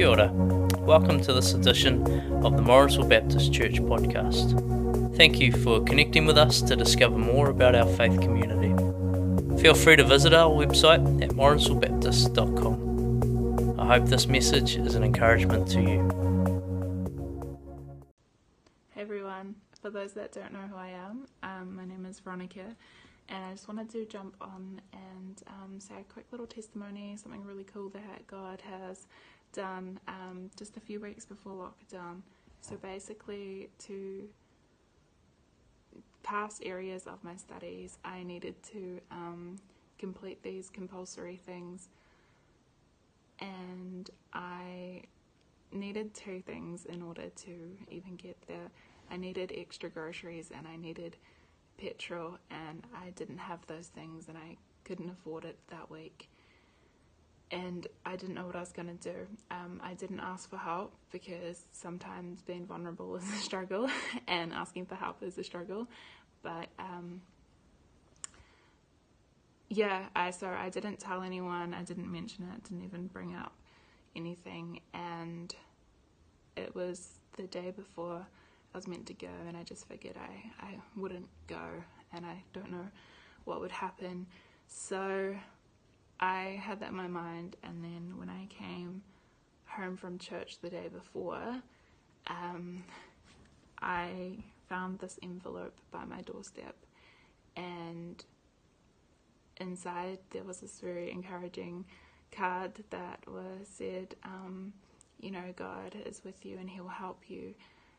Kia 0.00 0.08
ora. 0.08 0.32
Welcome 0.78 1.20
to 1.24 1.34
this 1.34 1.52
edition 1.52 2.00
of 2.42 2.56
the 2.56 2.62
Morrinsville 2.62 3.06
Baptist 3.06 3.52
Church 3.52 3.82
podcast. 3.82 5.14
Thank 5.14 5.38
you 5.38 5.52
for 5.52 5.84
connecting 5.84 6.24
with 6.24 6.38
us 6.38 6.62
to 6.62 6.74
discover 6.74 7.18
more 7.18 7.50
about 7.50 7.74
our 7.74 7.84
faith 7.84 8.18
community. 8.22 8.70
Feel 9.60 9.74
free 9.74 9.96
to 9.96 10.04
visit 10.04 10.32
our 10.32 10.48
website 10.48 11.22
at 11.22 11.32
morrinsvillebaptist.com. 11.32 13.78
I 13.78 13.98
hope 13.98 14.08
this 14.08 14.26
message 14.26 14.76
is 14.76 14.94
an 14.94 15.04
encouragement 15.04 15.68
to 15.72 15.82
you. 15.82 16.08
Hey 18.94 19.02
everyone, 19.02 19.56
for 19.82 19.90
those 19.90 20.14
that 20.14 20.32
don't 20.32 20.54
know 20.54 20.60
who 20.60 20.76
I 20.76 20.88
am, 20.88 21.26
um, 21.42 21.76
my 21.76 21.84
name 21.84 22.06
is 22.06 22.20
Veronica, 22.20 22.74
and 23.28 23.44
I 23.44 23.50
just 23.50 23.68
wanted 23.68 23.90
to 23.90 24.06
jump 24.06 24.34
on 24.40 24.80
and 24.94 25.42
um, 25.46 25.78
say 25.78 25.96
a 26.00 26.04
quick 26.04 26.24
little 26.30 26.46
testimony, 26.46 27.18
something 27.22 27.44
really 27.44 27.64
cool 27.64 27.90
that 27.90 28.26
God 28.26 28.62
has 28.62 29.06
done 29.52 29.98
um, 30.08 30.50
just 30.56 30.76
a 30.76 30.80
few 30.80 31.00
weeks 31.00 31.24
before 31.24 31.52
lockdown. 31.52 32.20
So 32.60 32.76
basically, 32.76 33.68
to 33.80 34.28
pass 36.22 36.60
areas 36.62 37.06
of 37.06 37.22
my 37.24 37.36
studies, 37.36 37.98
I 38.04 38.22
needed 38.22 38.62
to 38.72 39.00
um, 39.10 39.56
complete 39.98 40.42
these 40.42 40.70
compulsory 40.70 41.36
things, 41.36 41.88
and 43.40 44.08
I 44.32 45.02
needed 45.72 46.14
two 46.14 46.40
things 46.40 46.84
in 46.86 47.02
order 47.02 47.28
to 47.28 47.76
even 47.90 48.16
get 48.16 48.36
there. 48.46 48.70
I 49.10 49.16
needed 49.16 49.52
extra 49.56 49.88
groceries 49.88 50.50
and 50.56 50.66
I 50.66 50.76
needed 50.76 51.16
petrol, 51.78 52.38
and 52.50 52.82
I 52.94 53.10
didn't 53.10 53.38
have 53.38 53.66
those 53.66 53.86
things, 53.86 54.28
and 54.28 54.36
I 54.36 54.56
couldn't 54.84 55.10
afford 55.10 55.44
it 55.44 55.58
that 55.70 55.90
week 55.90 56.28
and 57.50 57.86
I 58.06 58.16
didn't 58.16 58.34
know 58.34 58.46
what 58.46 58.56
I 58.56 58.60
was 58.60 58.72
going 58.72 58.96
to 58.96 59.12
do. 59.12 59.26
Um, 59.50 59.80
I 59.82 59.94
didn't 59.94 60.20
ask 60.20 60.48
for 60.48 60.56
help 60.56 60.92
because 61.10 61.64
sometimes 61.72 62.42
being 62.42 62.64
vulnerable 62.64 63.16
is 63.16 63.24
a 63.24 63.36
struggle 63.36 63.88
and 64.28 64.52
asking 64.52 64.86
for 64.86 64.94
help 64.94 65.22
is 65.22 65.36
a 65.38 65.44
struggle. 65.44 65.88
But 66.42 66.68
um, 66.78 67.20
yeah, 69.68 70.06
I 70.14 70.30
so 70.30 70.48
I 70.48 70.68
didn't 70.68 70.98
tell 70.98 71.22
anyone. 71.22 71.74
I 71.74 71.82
didn't 71.82 72.10
mention 72.10 72.48
it. 72.54 72.64
Didn't 72.64 72.84
even 72.84 73.08
bring 73.08 73.34
up 73.34 73.52
anything. 74.16 74.80
And 74.94 75.54
it 76.56 76.74
was 76.74 77.20
the 77.36 77.44
day 77.44 77.70
before 77.70 78.26
I 78.74 78.78
was 78.78 78.86
meant 78.86 79.06
to 79.06 79.14
go, 79.14 79.28
and 79.46 79.56
I 79.56 79.62
just 79.62 79.88
figured 79.88 80.16
I 80.16 80.64
I 80.64 80.78
wouldn't 80.96 81.28
go, 81.46 81.60
and 82.12 82.24
I 82.24 82.42
don't 82.52 82.70
know 82.70 82.86
what 83.44 83.60
would 83.60 83.72
happen. 83.72 84.26
So 84.66 85.34
I 86.20 86.60
had 86.62 86.80
that 86.80 86.90
in 86.90 86.96
my 86.96 87.08
mind, 87.08 87.56
and 87.62 87.82
then 87.82 88.14
when 88.18 88.28
I 88.28 88.46
came 88.50 89.02
home 89.66 89.96
from 89.96 90.18
church 90.18 90.58
the 90.60 90.68
day 90.68 90.88
before, 90.92 91.62
um, 92.26 92.84
I 93.80 94.44
found 94.68 94.98
this 94.98 95.18
envelope 95.22 95.76
by 95.90 96.04
my 96.04 96.20
doorstep, 96.20 96.76
and 97.56 98.22
inside 99.56 100.18
there 100.30 100.44
was 100.44 100.60
this 100.60 100.80
very 100.80 101.10
encouraging 101.10 101.84
card 102.32 102.72
that 102.90 103.20
was 103.26 103.66
said, 103.66 104.14
um, 104.24 104.72
you 105.20 105.30
know, 105.30 105.52
God 105.56 105.94
is 106.06 106.22
with 106.24 106.44
you 106.44 106.58
and 106.58 106.68
He 106.68 106.80
will 106.80 106.88
help 106.88 107.22
you, 107.28 107.54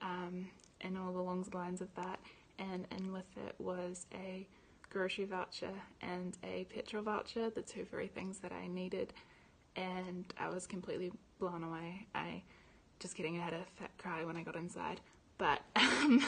um, 0.00 0.48
and 0.80 0.96
all 0.98 1.16
along 1.16 1.44
the 1.44 1.56
lines 1.56 1.80
of 1.80 1.94
that. 1.94 2.20
And 2.58 2.86
and 2.90 3.12
with 3.12 3.36
it 3.46 3.54
was 3.58 4.06
a 4.14 4.46
grocery 4.92 5.24
voucher 5.24 5.72
and 6.02 6.36
a 6.44 6.64
petrol 6.64 7.02
voucher, 7.02 7.48
the 7.50 7.62
two 7.62 7.84
very 7.90 8.08
things 8.08 8.38
that 8.40 8.52
I 8.52 8.66
needed, 8.66 9.14
and 9.74 10.24
I 10.38 10.50
was 10.50 10.66
completely 10.66 11.10
blown 11.38 11.64
away. 11.64 12.06
I 12.14 12.42
just 13.00 13.14
kidding, 13.16 13.40
I 13.40 13.42
had 13.42 13.54
a 13.54 13.64
fat 13.76 13.90
cry 13.96 14.24
when 14.24 14.36
I 14.36 14.42
got 14.42 14.54
inside, 14.54 15.00
but 15.38 15.60
um, 15.76 16.22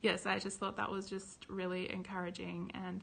yes, 0.00 0.24
I 0.24 0.38
just 0.38 0.58
thought 0.58 0.76
that 0.78 0.90
was 0.90 1.08
just 1.08 1.46
really 1.48 1.92
encouraging 1.92 2.70
and 2.74 3.02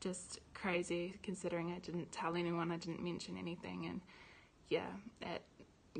just 0.00 0.40
crazy 0.54 1.14
considering 1.22 1.72
I 1.72 1.78
didn't 1.78 2.10
tell 2.10 2.34
anyone, 2.34 2.72
I 2.72 2.78
didn't 2.78 3.04
mention 3.04 3.36
anything, 3.36 3.86
and 3.86 4.00
yeah, 4.70 4.88
it, 5.20 5.42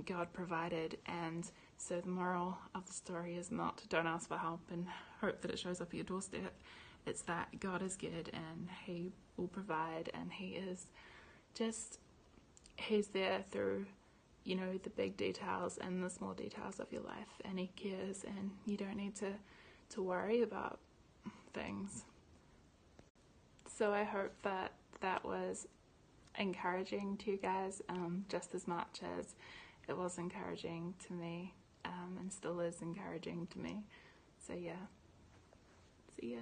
God 0.06 0.32
provided. 0.32 0.98
And 1.06 1.50
so 1.78 2.00
the 2.00 2.08
moral 2.08 2.58
of 2.74 2.86
the 2.86 2.92
story 2.92 3.36
is 3.36 3.50
not 3.50 3.82
don't 3.88 4.06
ask 4.06 4.28
for 4.28 4.38
help 4.38 4.60
and 4.72 4.86
hope 5.20 5.40
that 5.42 5.50
it 5.50 5.58
shows 5.58 5.80
up 5.80 5.88
at 5.88 5.94
your 5.94 6.04
doorstep. 6.04 6.54
It's 7.06 7.22
that 7.22 7.60
God 7.60 7.82
is 7.82 7.96
good 7.96 8.30
and 8.32 8.68
He 8.84 9.12
will 9.36 9.48
provide, 9.48 10.10
and 10.14 10.32
He 10.32 10.54
is 10.54 10.86
just, 11.54 11.98
He's 12.76 13.08
there 13.08 13.44
through, 13.50 13.86
you 14.44 14.56
know, 14.56 14.78
the 14.82 14.90
big 14.90 15.16
details 15.16 15.78
and 15.78 16.02
the 16.02 16.08
small 16.10 16.32
details 16.32 16.80
of 16.80 16.90
your 16.92 17.02
life, 17.02 17.40
and 17.44 17.58
He 17.58 17.66
cares, 17.76 18.24
and 18.24 18.50
you 18.64 18.76
don't 18.76 18.96
need 18.96 19.14
to, 19.16 19.32
to 19.90 20.02
worry 20.02 20.42
about 20.42 20.78
things. 21.52 22.04
So 23.66 23.92
I 23.92 24.04
hope 24.04 24.32
that 24.42 24.72
that 25.00 25.24
was 25.24 25.66
encouraging 26.38 27.16
to 27.18 27.32
you 27.32 27.36
guys 27.36 27.82
um, 27.88 28.24
just 28.28 28.54
as 28.54 28.66
much 28.66 29.00
as 29.18 29.34
it 29.88 29.96
was 29.96 30.18
encouraging 30.18 30.94
to 31.06 31.12
me 31.12 31.54
um, 31.84 32.16
and 32.18 32.32
still 32.32 32.60
is 32.60 32.82
encouraging 32.82 33.46
to 33.52 33.58
me. 33.58 33.84
So, 34.46 34.52
yeah. 34.54 34.86
See 36.18 36.34
ya. 36.34 36.40